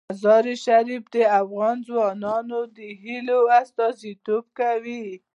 [0.09, 5.05] مزارشریف د افغان ځوانانو د هیلو استازیتوب کوي.